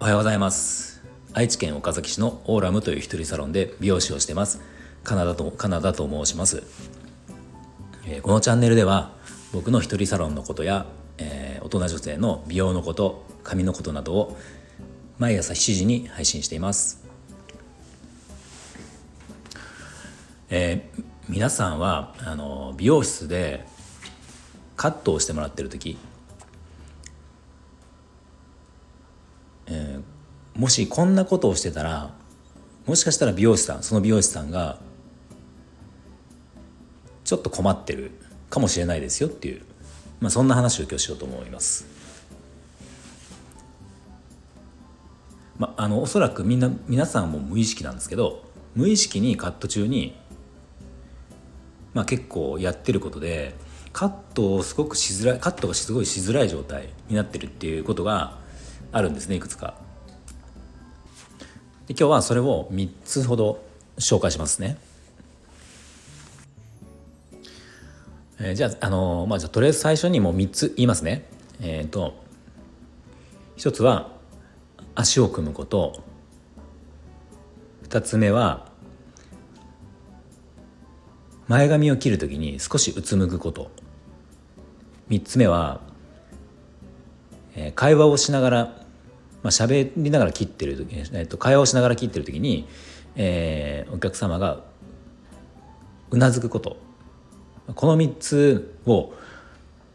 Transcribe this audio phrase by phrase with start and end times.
[0.00, 1.04] おはようございます。
[1.32, 4.60] 愛知県岡崎市のオーラムという一人サロンで美容師をしてます。
[5.04, 6.64] カナダとカナダと申します、
[8.04, 9.12] えー、このチャンネルでは
[9.52, 10.86] 僕の一人サロンのことや、
[11.18, 14.36] えー、大人女性の美容のこと髪のことなどを
[15.18, 17.04] 毎朝7時に配信しています、
[20.50, 23.69] えー、皆さんはあの美容室で
[24.80, 25.98] カットをしてもらってる時
[29.66, 32.14] えー、もしこんなことをしてたら
[32.86, 34.78] もしかしたら美容師さんその美容師さんが
[37.24, 38.12] ちょっと困ってる
[38.48, 39.60] かもしれないですよっていう、
[40.18, 41.86] まあ、そんな話を今日しようと思います。
[45.58, 48.42] まあ、あのおそらくみんな皆さんも無意識なんですけど
[48.74, 50.16] 無意識にカット中に、
[51.92, 53.54] まあ、結構やってることで
[53.92, 58.38] カットをすごくしづらいカットがすごいしづらい状態になってるっていうことが
[58.92, 59.74] あるんですねいくつか。
[61.86, 63.64] で今日はそれを3つほど
[63.98, 64.78] 紹介しますね。
[68.38, 71.26] えー、じゃあ、あのー、まあ、じゃとりあえず最初にもう3つ言いますね。
[71.60, 72.14] えっ、ー、と
[73.56, 74.12] 1つは
[74.94, 76.02] 足を組むこと
[77.88, 78.70] 2つ目は
[81.48, 83.70] 前髪を切るときに少しうつむくこと
[85.10, 85.80] 3つ目は、
[87.54, 88.80] え、会話をしながら
[89.42, 92.66] まあ喋りながら切ってる時、えっと、会話をしながら切ってる時に、
[93.16, 94.60] えー、お客様が
[96.10, 96.76] うなずくこと
[97.74, 99.12] この3つを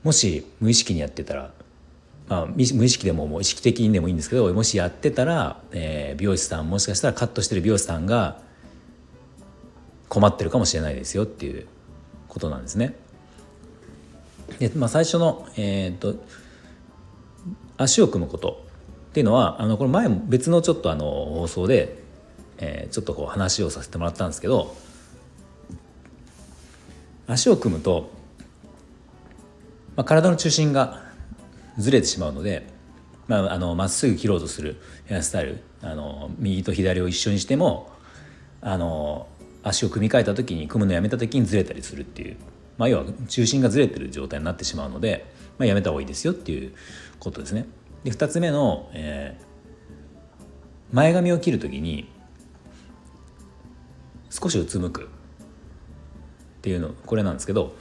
[0.03, 1.51] もし無意識にやってたら、
[2.27, 8.39] まあ、無意識でももう意識的にでもいいんですけどもしやってたら、えー、美容師さんもしかしたらカットしてる美容師さんが
[10.07, 11.67] 困ってるかもしれないですよっていう
[12.27, 12.95] ことなんですね。
[14.59, 16.15] でまあ、最初の、えーと
[17.77, 18.65] 足を組むこと
[19.09, 22.03] っていうのはあのこれ前も別のちょっとあの放送で、
[22.57, 24.75] えー、ちょっとこう話をさせてもらったんですけど
[27.27, 28.11] 足を組むと、
[29.95, 31.03] まあ、体の中心が
[31.77, 32.73] ずれてしまうので
[33.27, 37.89] まあ、あのまっすぐ切ろうとするヘアスタイルあの右と左を一緒にしても
[38.61, 39.27] あの
[39.63, 42.37] 足を組み替えた時に組むのやめた時にずれたりするっていう、
[42.77, 45.25] まあ、要は中心がずれてる状態になってしまうので、
[45.57, 46.73] まあ、やめた方がいいですよっていう
[47.19, 47.65] ことですね。
[48.03, 52.09] で2つ目の、えー、前髪を切る時に
[54.29, 55.05] 少しうつむくっ
[56.61, 57.75] ていうのこれなんですけど、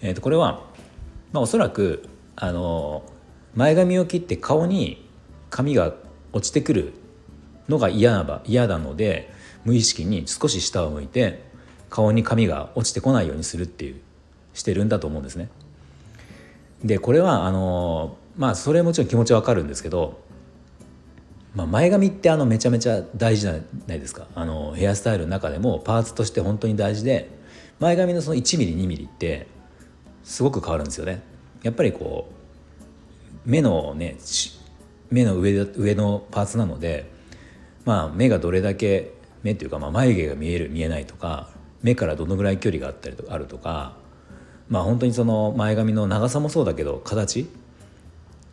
[0.00, 0.62] えー、とこれは、
[1.32, 3.02] まあ、おそらくあの
[3.54, 5.08] 前髪を切って顔に
[5.50, 5.94] 髪が
[6.32, 6.92] 落ちてくる
[7.68, 9.32] のが嫌な嫌なので
[9.64, 11.42] 無意識に少し下を向いて
[11.94, 14.00] 顔に髪が落ちてこないようにするっていう
[14.52, 15.48] してるんだと思うんですね。
[16.82, 20.20] でこれはあのまあそれもちろん気持ちわかるんですけど、
[21.54, 23.52] まあ、前髪ってあのめちゃめちゃ大事じゃ
[23.86, 27.30] ないですかあのヘアスタイルの中でもパーツとして本当に大事で
[27.78, 29.46] 前髪のその1ミリ2ミリって
[30.24, 31.22] すごく変わるんですよね。
[31.62, 32.28] やっぱりこ
[33.46, 34.16] う目のね
[35.12, 37.08] 目の上上のパーツなので、
[37.84, 39.12] まあ、目がどれだけ
[39.44, 41.53] 目っていうか、まあ、眉毛が見える見えないとか
[41.84, 43.92] 目からどのぐらい距離があったりとあるとか
[44.68, 47.46] まあ本当にその前髪の長さもそうだけど形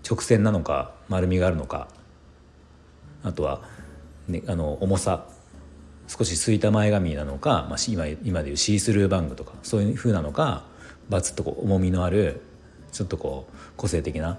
[0.08, 1.88] 直線なのか丸みがあるのか
[3.24, 3.62] あとは、
[4.28, 5.25] ね、あの重さ
[6.08, 10.66] 少しすいた前髪なのか、まあ、今今でいうシースルーバングとかそういう風なのか
[11.09, 12.41] バツッとこう重みのある
[12.91, 14.38] ちょっとこう個性的な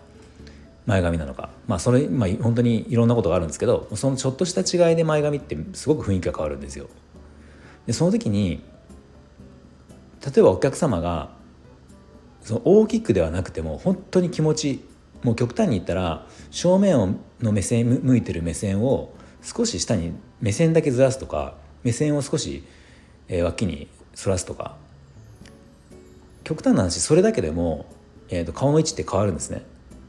[0.84, 6.88] 前髪なのかまあそれ、まあ、本当にいろんなことがあるんですけどそのちょっとした違いで前髪ってすごく雰囲気が変わるんですよ。
[7.86, 8.62] でその時に
[10.25, 11.31] 例えばお客様が
[12.43, 14.84] その大きくではなくても本当に気持ち
[15.22, 19.12] もう極端に言ったら正面の目線向いてる目線を
[19.43, 22.62] 少し下に目線だけずらすとか目線を少し、
[23.28, 24.77] え、脇に反らすとか
[26.44, 27.87] 極端な話それだけでも、
[28.29, 29.64] えーと、顔の位置って変わるんですね。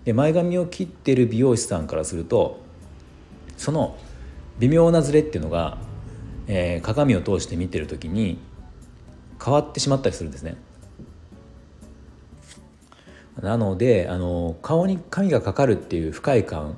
[0.06, 2.60] で前髪を切ってる美容師さんからすると
[3.56, 3.98] その
[4.60, 5.78] 微妙なズレっていうのが、
[6.48, 8.40] えー、鏡を通して見てる時に
[9.44, 10.56] 変わってしまったりするんですね。
[13.42, 16.78] なのであの顔に髪がかかるっていう不快感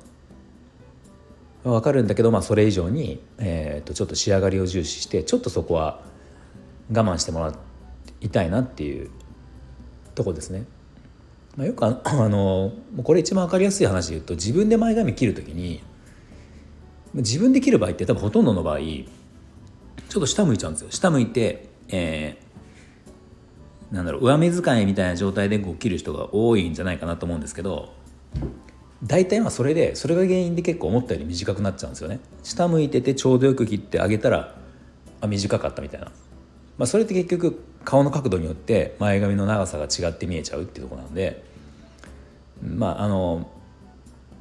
[1.64, 6.00] は分かるんだけど、まあ、それ以上に、えー、とちょっと仕上がりを重視してちょっとそこは
[6.90, 7.52] 我慢してもら
[8.20, 9.10] いたいなっていう
[10.14, 10.64] とこですね。
[11.56, 12.72] まあ、よくあの
[13.02, 15.82] これ一番分かりやすい話で言うと自分で前髪切る時に
[17.14, 22.45] 自分で切る場合って多分ほとんどの場合ちょっと下向いちゃうんですよ下向いて、えー、
[23.90, 27.92] なんだろう上目遣いみたいな状態でこう切る人が多いんじゃないかなと思うんですけど
[29.04, 32.18] 大体まあそれでそれが原因で結構思ったより短くなっちゃうんですよね。
[32.42, 34.56] 下向いててちょうどよく切ってあげたら
[35.20, 36.06] あ短かったみたいな、
[36.78, 41.44] まあ、それって結局顔の角度によって前髪の長さが違って見えちゃうっていうとこなんで
[42.62, 43.48] まああの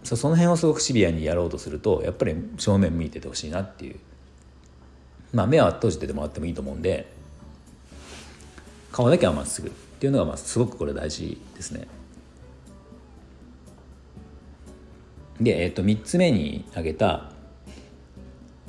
[0.04, 4.00] その辺をすごくシビアにやろうとするとやっぱり正面向いててほしいなっていう。
[5.34, 7.14] まあ目は閉じててもらってもいいと思うんで
[8.96, 11.86] 顔だけはまっすぐっていうのがまあすごくこれ大事ですね。
[15.42, 17.30] で、えー、と3つ目に挙げた、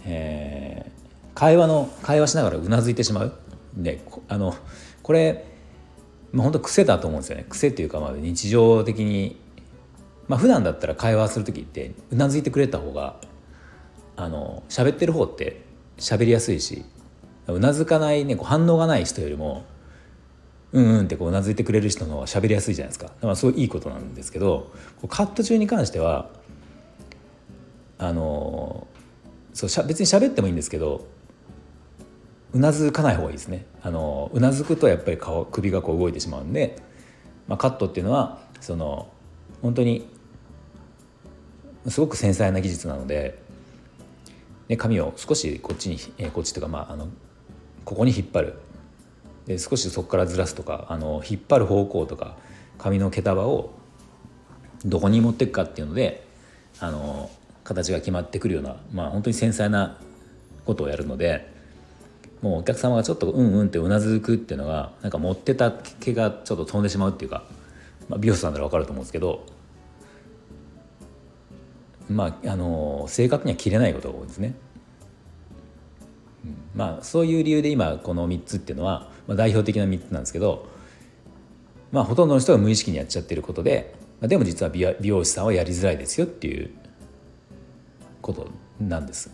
[0.05, 3.34] えー、会話の会話しながらうなずいてしまう
[3.76, 4.56] であの
[5.05, 5.46] これ、
[6.32, 9.37] まあ、本当癖だと思うんですよね癖っていうかまあ日常的に
[10.26, 13.20] まあ普段だったら会話する時ってうなずいてくれた方が
[14.17, 15.62] あの喋ってる方って
[15.99, 16.84] 喋りやすいし
[17.46, 19.64] うなずかないねこう反応がない人よりも
[20.76, 23.06] うんうんってこうなずいてくれる人の方が喋りやすいじゃないですか。
[23.06, 24.70] だからすごいいいことなんですけど
[25.08, 26.28] カット中に関しては
[27.96, 28.87] あの
[29.55, 31.06] そうしゃ別に喋ってもいいんですけど
[32.52, 33.64] うなずかない方がいいですね。
[33.82, 36.76] あのうなずくとやっぱり顔首がこう動いてしまうんで、
[37.49, 39.08] まあ、カットっていうのはその
[39.62, 40.06] 本当に
[41.88, 43.43] すごく繊細な技術なので
[44.69, 45.99] で髪を少しこっちに、
[46.32, 47.08] こっちというか、まあ、あの
[47.84, 48.58] ここに引っ張る。
[49.47, 52.37] で少しそこからずらすとかあの引っ張る方向とか
[52.79, 53.71] 髪の毛束を
[54.85, 56.27] どこに持っていくかっていうので
[56.81, 57.31] あの
[57.65, 59.99] 形が決まってくるような、まあ、本当に繊細な
[60.65, 61.55] ことをやるので
[62.43, 67.45] もうお客様がちょっとうんうんってうなずくっていうのがなんか持ってた毛がちょっと飛んでしまうっていうか、
[68.09, 69.47] まあ、美容師さんなら分かると思うんですけど
[72.09, 74.55] まああの正確には切れないことが多いですね。
[76.76, 80.69] まあそういう理由で今この3つっていうのは、まあ、代表的な3つなんですけど
[81.90, 86.70] まあほとんどの人が無意識にやっちゃってることで、まあ、でも実は美容師さんはやりづらいですよっていう
[88.20, 89.31] ことなんです。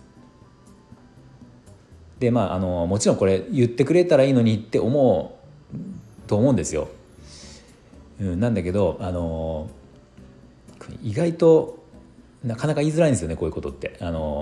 [2.20, 5.38] でまああのもちろんこれ言ってくれたらいいのにって思
[5.74, 6.88] うと思うんですよ。
[8.20, 9.68] うん、なんだけどあの
[11.02, 11.82] 意外と
[12.44, 13.96] なかなか言いづらいんですよねこういうことって。
[14.00, 14.41] あの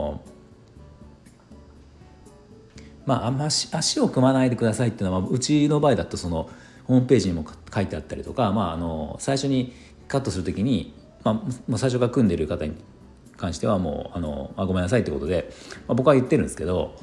[3.06, 6.50] まあ、あんま足を組まないでくださいっていうのはうちの場合だとその
[6.86, 9.72] ホームページにも書いてあったりとか、まあ、あの最初に
[10.08, 10.94] カットする時に、
[11.24, 11.44] まあ、も
[11.76, 12.74] う最初から組んでる方に
[13.36, 15.50] 関してはもうあのあごめんなさいってことで、
[15.86, 16.94] まあ、僕は言ってるんですけど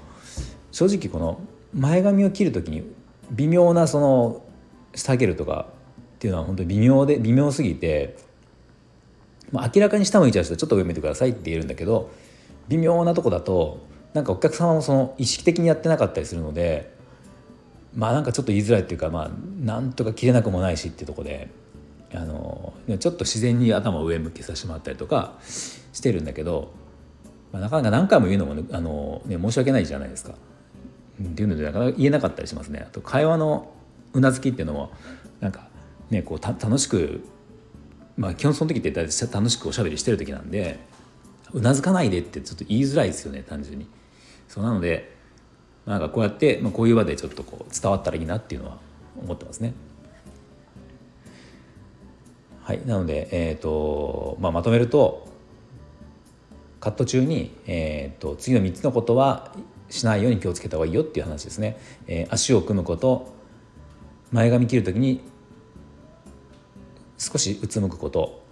[0.71, 1.39] 正直この
[1.73, 2.83] 前髪を切る時に
[3.31, 4.43] 微妙なその
[4.93, 5.67] 下げるとか
[6.15, 8.17] っていうのは本当に微妙で微妙すぎて、
[9.51, 12.11] まあ、明らかに下向いちゃう人はちょっと上向いてくださいって言えるんだけど
[12.67, 16.95] 微妙なとこだとなんかお客様もその意識的にやってなかったりするので
[17.95, 19.29] まあなんかちょっと言いづらいっていうかまあ
[19.63, 21.49] なんとか切れなくもないしっていうとこで
[22.13, 26.71] あのちょっと自然に頭を上向きさせてもらったりとかしてるんだけど、
[27.51, 30.33] まあ、なかなか何回も言うのも、ね、あのね申し訳ないじゃないですか。
[31.21, 32.85] っていうのでなかなか言えなかったりしますね。
[32.87, 33.71] あと会話の
[34.13, 34.91] うなずきっていうのも
[35.39, 35.67] なんか
[36.09, 37.23] ねこう楽しく
[38.15, 40.79] まあ基本その時って大体楽しくおしゃべりしてる時なんで
[41.53, 43.87] うなずかないでってちょっと言いづらいですよね単純に。
[44.47, 45.15] そうなので
[45.85, 48.77] なんかこうやって、まあ、こういう場でちょっとこう伝わったらいいなっていうのは
[49.21, 49.73] 思ってますね。
[52.61, 55.29] はい、なので、えーとまあ、まとめると
[56.81, 59.53] カット中に、えーと、次の3つのことは
[59.89, 61.77] しないように気をつけた方がいいよっていう話ですね。
[62.07, 63.33] えー、足を組むこと
[64.31, 65.21] 前髪切る時に
[67.17, 68.43] 少しうつむくこと、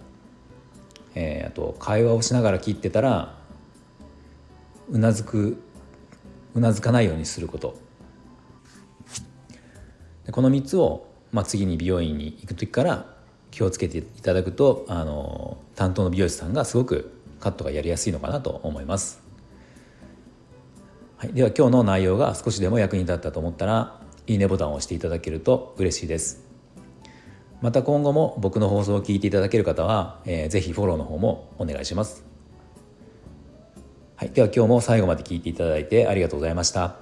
[1.16, 3.34] えー、あと会話をしながら切ってたら
[4.90, 5.60] うなずく
[6.54, 7.76] うなずかないようにすること
[10.26, 13.16] でこの3つを、まあ、次に美容院に行く時から
[13.50, 19.22] 気をつけていただくとあの担当の美容師さんがすごくカットがやりやすいのかなと思います。
[21.16, 26.45] はい、では今日の内容が少しでも役に立ったと思ったらいいねボタンを押していただけると嬉しいです。
[27.66, 32.24] また今後も僕の放送を聞いていただける方は、えー、ぜひフォローの方もお願いします。
[34.14, 36.94] はい、では今日も最後まで聞いていただいてありがとうございました。